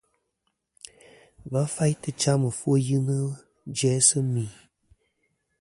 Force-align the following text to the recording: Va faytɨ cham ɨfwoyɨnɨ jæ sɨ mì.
Va 1.51 1.61
faytɨ 1.75 2.09
cham 2.21 2.41
ɨfwoyɨnɨ 2.49 3.15
jæ 3.77 3.91
sɨ 4.07 4.19
mì. 4.33 4.43